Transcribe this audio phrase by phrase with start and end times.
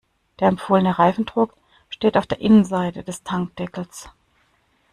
[0.39, 1.53] Der empfohlene Reifendruck
[1.91, 4.09] steht auf der Innenseite des Tankdeckels.